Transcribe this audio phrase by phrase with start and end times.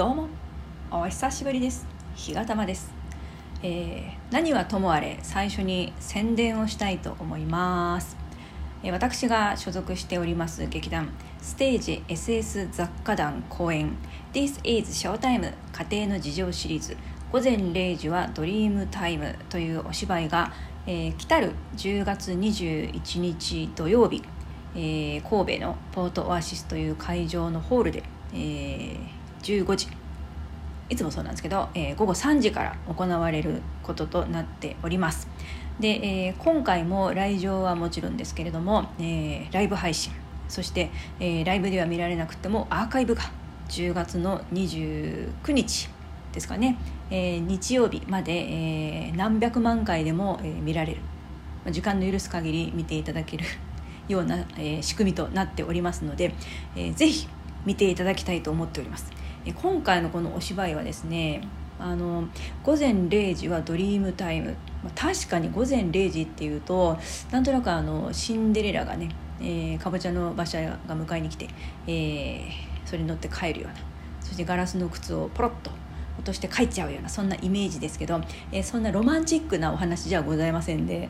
[0.00, 0.28] どうも。
[0.90, 1.86] お久しぶりです。
[2.16, 2.90] 日がたまです、
[3.62, 8.16] えー、何はともあれ最初に宣伝をしたいと思います、
[8.82, 11.10] えー、私が所属しております劇団
[11.42, 13.94] ステージ SS 雑貨団公演
[14.32, 16.96] This is Showtime 家庭の事情シリーズ。
[17.30, 20.50] 午前0時はドリームタイムというお芝居が、
[20.86, 24.22] えー、来たる10月21日土曜日、
[24.74, 29.88] えー、神戸のポートオアシスという会場のホールで、えー、15時。
[30.88, 35.28] いつもそうなんですけど、えー、午後3時から行われることとなっております。
[35.78, 40.12] で、えー、今回も来場はもちろんですけれども、えー、ライブ配信
[40.50, 40.90] そして、
[41.20, 43.22] え、ライブでは見られなくてもアーカイブが
[43.68, 45.88] 10月の29日
[46.32, 46.76] ですかね、
[47.10, 51.00] え、日曜日まで、え、何百万回でも、え、見られる。
[51.70, 53.44] 時間の許す限り見ていただける
[54.08, 56.34] ような、え、仕組みとなっておりますので、
[56.74, 57.28] えー、ぜひ
[57.64, 59.12] 見ていただきたいと思っております。
[59.46, 61.42] 今回のこのお芝居はですね
[61.78, 62.28] あの
[62.62, 64.54] 午前0時はドリームタイム、
[64.94, 66.98] 確かに午前0時っていうと
[67.30, 69.08] なんとなくあのシンデレラがね、
[69.40, 71.48] えー、かぼちゃの馬車が迎えに来て、
[71.86, 72.50] えー、
[72.84, 73.78] それに乗って帰るような
[74.20, 75.70] そしてガラスの靴をポロッと
[76.18, 78.20] 落として帰っちゃうようなそんなイメージですけど、
[78.52, 81.08] えー、そんなロマンチックなお話じゃございませんで。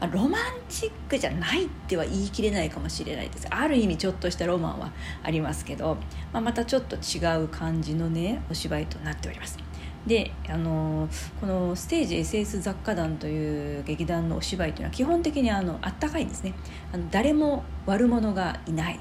[0.00, 3.46] あロマンチックじゃないっては言い切れないかもしれないです。
[3.50, 5.96] ある意味ちょっとしたロマンはありますけど、
[6.32, 9.58] まあ、またちょっと違う感じのねお芝居となっております。
[10.06, 11.08] であの
[11.40, 16.54] このステージ SS 雑貨団という劇団のお芝居というのは基本的にあのあったかいんですね。
[16.92, 19.00] あの誰も悪者がいない。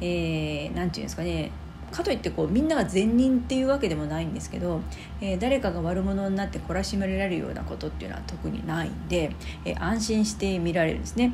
[0.00, 1.50] えー、ていうんですかね。
[1.96, 4.80] かといってこうみんなが善人っていうわけでもないんですけど、
[5.20, 9.32] えー、誰かが悪者になって懲らしめられるようなことっていうのは特にないんで、
[9.64, 11.32] えー、安心して見られるんですね。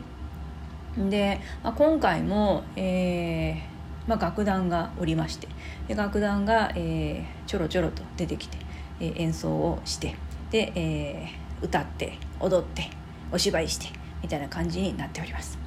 [0.97, 5.49] で、まあ、今回も、えーまあ、楽団がおりまして
[5.89, 8.59] で楽団が、えー、ちょろちょろと出てきて、
[9.01, 10.15] え、演奏をして
[10.51, 11.29] で、え、
[11.63, 12.91] 歌って踊って
[13.33, 13.87] お芝居して
[14.23, 15.62] みたいな感じになっております。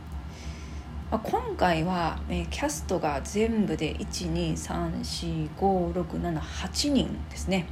[1.16, 7.68] まあ、今回は、え、キャストが全部で1234567人ですね。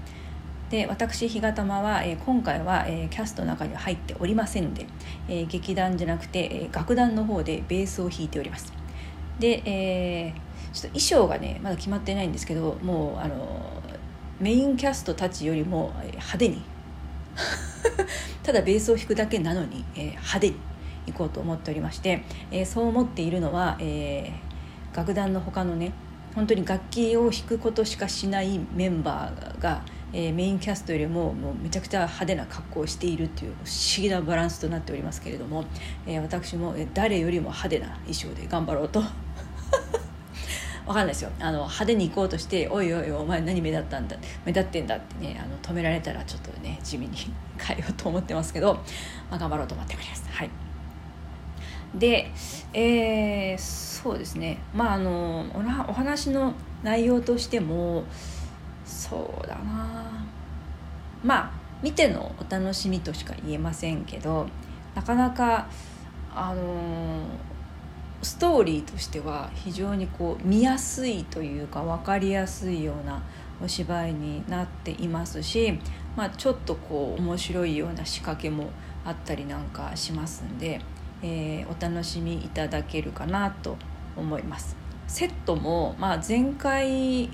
[0.70, 4.88] で私日が玉は、えー、今回は、えー、キャストの中には入っておりませんで、
[5.28, 8.72] えー、劇団じゃなくて、えー、楽団の方でベースを弾いております。
[9.40, 10.34] で、えー、
[10.72, 13.84] ちょっと衣装がねまだ決まってないんですけどもうあの
[14.40, 16.62] メインキャストたちよりも派手に。
[18.42, 20.73] ただベースを弾くだけなのに、えー、派手に。
[21.08, 25.94] 行こうと思っておりまして、えー、そう思っているのは、えー、楽団の他のね
[26.36, 35.66] 本当に楽器を弾くことしかしないメンバーが、えー、メインキャストよりももうめちゃくちゃ派手な格好をしているという不思議なバランスとなっておりますけれども、
[36.08, 39.04] えー、私も誰よりも派手な衣装で頑張ろうと。
[40.86, 41.32] わかんないですよ。
[41.40, 47.16] あの派手に行こうとして「おいおいお前何目立ったんだ目立ってんだ」ってねあの止められたらちょっとね地味に
[47.58, 48.74] 変えようと思ってますけど、
[49.30, 50.26] まあ、頑張ろうと思っております。
[50.30, 50.63] はい。
[51.96, 52.32] で、
[52.74, 54.60] えー、そうですね。
[54.74, 55.46] まああの
[55.88, 58.04] お話の内容としても
[58.86, 60.26] そうだな。
[61.24, 64.48] まあ見てのお楽しみとしか言えませんけど
[64.96, 65.68] なかなか
[66.34, 67.24] あの
[68.22, 73.22] ストーリーとしては非常にこう見やすいというか分かりやすいような
[73.62, 75.78] お芝居になっていますし、
[76.16, 78.70] まあ、ちょっとこう面白いような仕掛けも
[79.06, 80.80] あったりなんかしますんで
[81.24, 83.78] えー、お楽しみいただけるかなと
[84.16, 84.76] 思います。
[85.08, 87.30] セットも、まあ、前回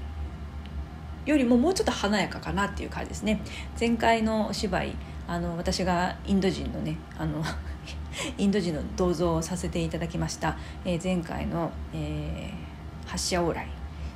[1.26, 3.42] よりももうちょっと華やかかなっていう感じですね。
[3.80, 4.96] 前回のお芝居
[5.30, 7.44] あの私がインド人のねあの
[8.40, 13.68] インド人の銅像をさせていただきました、えー、前回の、えー、発射往来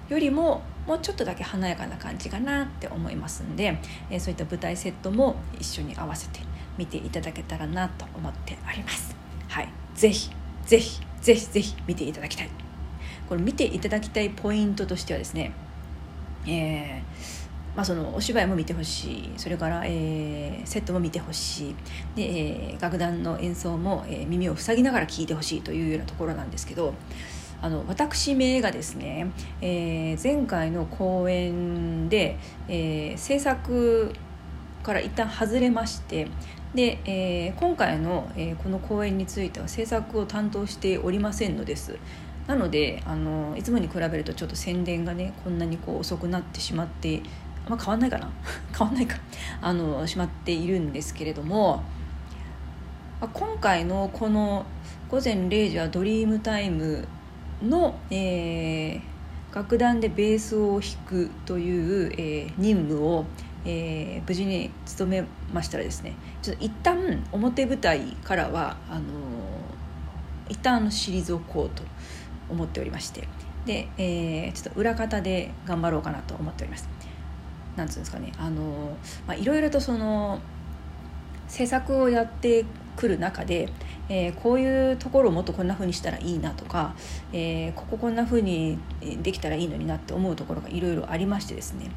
[0.09, 3.77] よりももうちょっとだけ華やかな感じかなって思いますんで、
[4.09, 6.39] えー、そういった舞台セットも一緒に合わせて
[6.79, 9.12] 見ていただけたらなと思っております。
[9.53, 10.31] はい、ぜひ
[10.65, 12.49] ぜひぜひぜひ見ていただきたい。
[13.29, 15.53] これ見ていただきたいポイントとしてはですね、
[16.47, 19.33] えーまあ、そのお芝居も見てほしい。
[19.37, 21.75] それから、えー、セットも見てほしい。
[22.15, 26.95] で、えー、楽団の演奏も、えー、耳を塞ぎながら聴いてほしいというようなところなんですけど
[27.61, 29.27] あの私めがですね、
[29.61, 34.11] え、前回の公演で、え、制作
[34.81, 36.27] から一旦外れまして
[36.75, 41.99] で、えー、今回の、えー、この公演については制作を担当しておりませんのです。
[42.47, 47.21] なのであのいつもに比べるとちょっと宣伝がねこんなにこう遅くなってしまって
[47.69, 48.29] まあ変わんないかな。
[48.77, 49.17] 変わんないか。
[49.61, 51.83] あのしまっているんですけれども
[53.21, 54.65] 今回のこの
[55.09, 57.07] 「午前0時はドリームタイム
[57.61, 63.25] の」えー、楽団でベースを弾くという、えー、任務を、
[63.65, 65.23] えー、無事に務め
[65.53, 69.03] ましたらですねちょっと一旦表舞台からはあのー、
[70.49, 71.83] 一旦退こうと
[72.49, 73.27] 思っておりまして
[73.65, 76.89] で、えー、ちょっと裏方で頑張ろうかなと思っております。
[77.75, 78.95] なんつうんですかねあの
[79.25, 80.39] まあいろいろとその
[81.47, 82.65] 制作をやって
[82.95, 83.69] くる中で、
[84.09, 86.95] えー、こういうところをもっとこんな風にしたらいいなとか、
[87.31, 88.77] えー、こここんな風に
[89.21, 91.89] できたらいいのになって思うところがいろいろありましてですね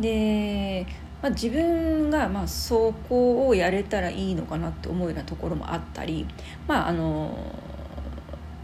[0.00, 0.86] で、
[1.24, 6.26] まあ、自分がまあそこをやれたらいいのかなって思うようなところもあったり
[6.68, 7.34] まああの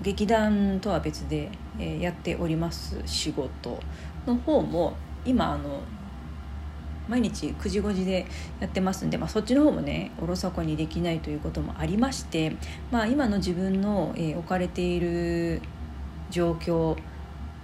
[0.03, 3.81] 劇団とは別で、やっております仕事
[4.27, 5.81] の方も今あの
[7.09, 8.27] 毎日9時5時で
[8.61, 12.55] やってますんで、まあ、そっちの方もねおろそかにできないということもありまして、
[12.91, 15.63] まあ、今の自分の、え、置かれている
[16.29, 16.97] 状況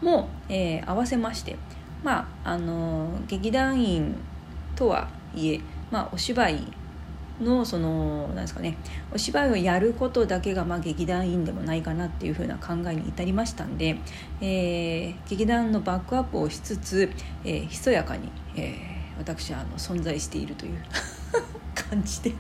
[0.01, 1.57] も、えー、合わせまして、
[2.03, 4.17] まあ、あの劇団員
[4.77, 6.63] とはいえ、まあ、お芝居
[7.41, 8.79] のそのなんですかね
[9.13, 13.99] お芝居をやることだけがまあ劇団員でもないかなっていうふうな考えに至りましたんで、
[14.41, 17.11] えー、劇団のバックアップをしつつ、
[17.45, 20.83] えー、ひそやかに、えー私はあの存在しているという
[21.75, 22.33] 感じで、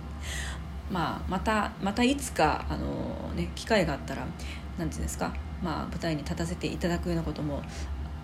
[0.90, 4.22] まあ、またまたいつかあの、ね、機会があったら
[4.78, 5.32] 何て言うんですか、
[5.62, 7.62] まあ、舞台に立たせていただくようなことも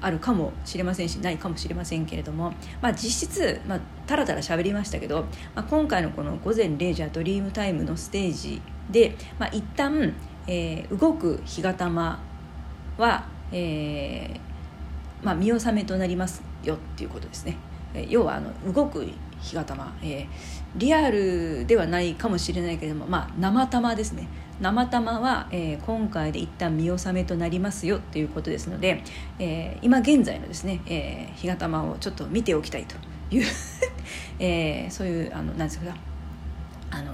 [0.02, 8.60] あるかもしれませんしないかもしれませんけれども、まあ、実質、まあ、たらたら喋りましたけど、まあ、今回のこの「午前0時はドリームタイム」のステージ
[8.90, 10.12] で、まあ、一旦、
[10.46, 12.18] えー、動く干潟玉
[12.98, 17.56] は、えーまあ、見納めとなりますよっていうことですね。
[18.08, 19.06] 要はあの動く
[19.40, 20.26] 干潟玉、えー、
[20.76, 24.26] リアルではないかもしれないけれども、まあ、生玉ですね
[24.60, 29.02] 生玉は、えー、今回で一旦見納めとなりますよということですので、
[29.38, 32.96] えー、今現在のですね、えー、干潟玉をちょっと見ておきたいと
[33.34, 33.46] いう
[34.38, 35.94] えー、そういうあのなんですか
[36.90, 37.12] あの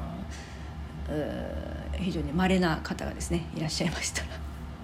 [1.99, 4.29] 非常に稀な方がですねいらっしゃいましたら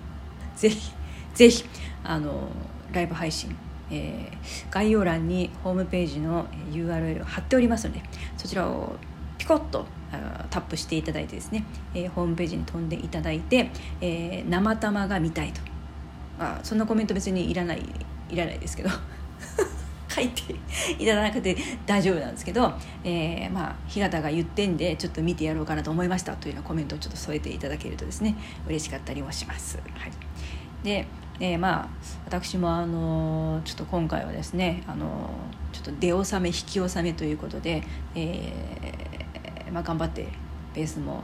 [0.56, 0.93] ぜひ
[1.35, 1.65] ぜひ
[2.03, 2.49] あの
[2.93, 3.55] ライブ配信
[3.91, 8.03] えー、概要欄にホームページの URL を貼っておりますので
[8.37, 8.97] そちらを
[9.39, 9.87] ピコッと
[10.50, 11.64] タップしていただいてですね、
[11.94, 13.70] えー、ホームページに飛んでいただいて、
[14.00, 15.61] えー、生玉が見たいと
[16.38, 17.82] あそんなコメント別にいらない
[18.31, 18.90] いらないですけど
[20.08, 20.55] 書いて
[20.99, 21.56] いただなくて
[21.87, 22.72] 大丈夫なんですけど、
[23.02, 28.37] えー、まあ日向が言ってんでちょっと見てやろうかなと思いましたというようなコメントをちょっと添えていただけるとですね
[28.67, 29.78] 嬉しかったりもします。
[29.78, 30.12] はい、
[30.82, 31.06] で
[31.40, 31.88] えー、まあ
[32.26, 35.31] 私もあのちょっと今回はですねあの
[35.72, 37.82] ちょっと出納め引き納めということで、
[38.14, 39.04] えー
[39.70, 40.28] まあ、頑張って
[40.75, 41.22] ベースも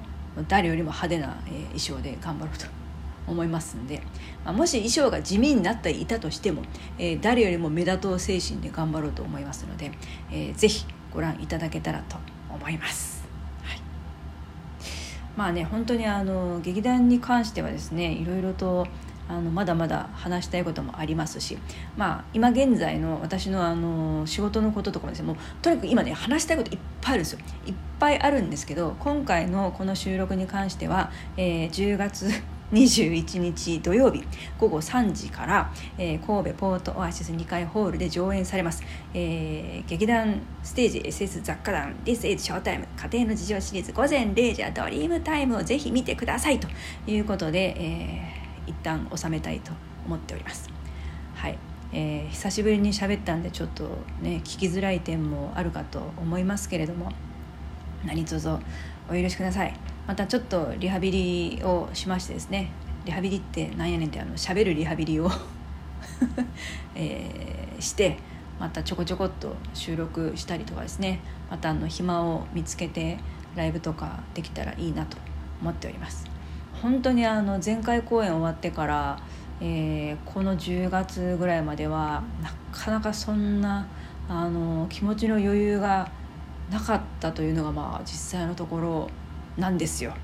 [0.48, 2.66] 誰よりも派手な、え、衣装で頑張ろうと
[3.26, 4.02] 思いますんで、
[4.44, 6.62] まあ、もし衣装が地味になっていたとしても、
[6.98, 9.92] えー、誰よりも目立とう精神で頑張ろうと思いますので、
[10.30, 12.16] えー、ぜひご覧いただけたらと
[12.48, 13.24] 思います。
[13.62, 13.80] はい、
[15.36, 18.86] まあね本当にあの劇団に関してはですねいろいろと
[19.30, 21.56] あのまだまだ話したいこともありますし、
[21.96, 27.38] まあ、今現在の私のあの仕事のこととかもですねもうとにかく今ね話したいこといっぱいあるんですよ。
[27.66, 32.28] いっぱいあるんですけど今回のこの収録に関しては、えー、10月
[32.72, 34.22] 21日土曜日
[34.58, 46.68] 午後3時から、えー、神戸ポートオアシス2階ホールで上演されます、えー、劇団ステージ SS 雑貨団 This is Showtime 家庭の事情シリーズ午前0時はドリームタイムをぜひ見てくださいと
[47.08, 49.72] いうことで、えー一旦収めたいと
[50.06, 50.68] 思っております。
[51.34, 51.58] はい。
[51.92, 53.84] えー、久しぶりに喋ったんでちょっと
[54.22, 57.10] ね聞きづらい点もあるかと思いますけれども
[58.04, 58.48] 何卒
[59.08, 59.74] お許しください。
[60.06, 62.72] またちょっとリハビリをしましてですね
[63.04, 65.30] リハビリってなんやねんってあの喋るリハビリを
[66.94, 68.18] えー、して
[68.58, 73.18] またちょこちょこっと収録したりとかですねまたあの暇を見つけて
[73.56, 75.16] ライブとかできたらいいなと
[75.60, 76.39] 思っております。
[76.82, 79.18] 本当にあの前回公演終わってから、
[79.60, 83.86] えー、この10月ぐらいまではなかなかそんな
[84.28, 86.10] あの気持ちの余裕が
[86.70, 89.10] なかったというのがまあ実際のところ
[89.58, 90.14] なんですよ。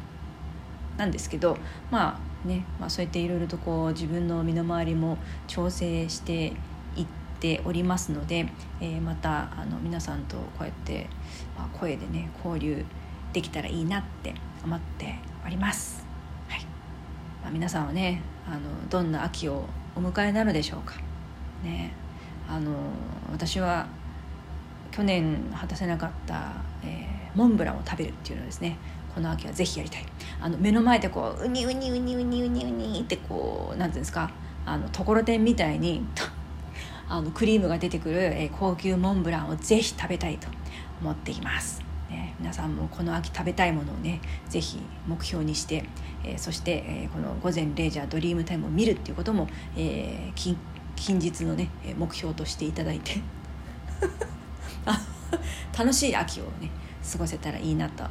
[0.97, 1.59] なんですけど
[1.91, 6.55] まあね、まあ、そうやっていろいろとこう自分の身の回りも調整して
[6.97, 7.07] いっ
[7.39, 8.49] ておりますので、
[8.81, 11.09] えー、またあの皆さんとこうやって、
[11.59, 12.85] ま、声でね交流
[13.35, 14.35] できたらいいなって
[14.65, 16.06] 思っております。
[17.51, 19.65] 皆さんはねあのどんな秋を
[19.97, 20.95] お迎えなのでしょうか。
[21.65, 21.93] ね、
[22.49, 22.73] あの
[23.33, 23.87] 私は
[24.91, 26.53] 去年果たせなかった、
[26.85, 28.77] えー、モンブランを食べるっていうのですね
[29.15, 30.07] この秋はぜひやりたい
[30.41, 34.31] あの目の前でこうウニウニウニウニウニウニってこう何ていうんですか
[34.65, 36.05] あのところてんみたいに
[37.09, 40.49] あのクリームが出てくる、え高級モンブランをぜひ食べたいと
[41.01, 41.86] 思っています。
[42.39, 45.85] 皆さんもこの秋食べたいものをねぜひ目標にして、
[46.25, 50.57] え、そして、え、この「午前0時はドリームタイム」を見るっていうことも、え、近
[50.97, 53.21] 近日のね目標としていただいて
[55.77, 56.71] 楽しい秋をね
[57.13, 58.05] 過ごせたらいいなと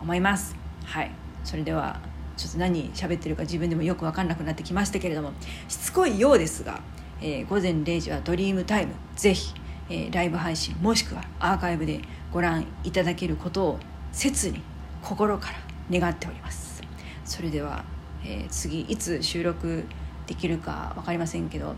[0.00, 0.56] 思います。
[0.84, 1.10] はい。
[1.44, 2.00] それでは
[2.36, 5.32] ちょっと何喋ってるか自分でもよく分かんなくなってきましたけれども
[5.68, 6.80] しつこいようですが、
[7.20, 9.54] えー、午前0時はドリームタイムぜひ、
[9.90, 12.00] えー、ライブ配信もしくはアーカイブで
[12.32, 13.78] ご覧いただけることを
[14.12, 14.62] 切に
[15.02, 16.82] 心から願っております
[17.24, 17.84] それでは、
[18.24, 19.84] えー、次いつ収録
[20.26, 21.74] できるか分かりませんけど、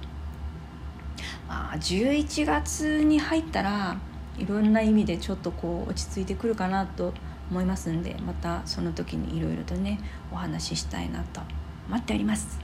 [1.49, 3.97] まあ、11月に入ったら
[4.39, 7.13] いろんな意味でちょっとこう落ち着いてくるかなと
[7.51, 10.01] 思いますんでまたその時にいろいろとね
[10.31, 11.41] お話ししたいなと
[11.89, 12.59] 思っております。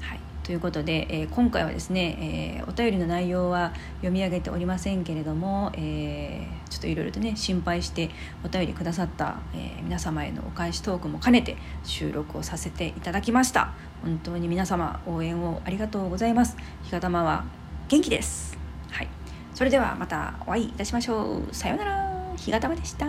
[0.00, 8.08] はい、ということで、えー、今回はですね、えー、お便りの内容は読み上げておりませんけれども、えー、ちょっといろいろとね心配して
[8.42, 13.74] お便りくださった、え皆様へのお返しトークも兼ねて収録をさせていただきました。
[14.02, 16.56] 本当に皆様応援をありがとうございます。
[16.84, 17.44] 日がたまは
[17.88, 18.56] 元気です。
[18.90, 19.08] はい。
[19.52, 21.54] それではまたお会いいたしましょう。
[21.54, 22.34] さようなら。
[22.38, 23.06] 日がたまでした。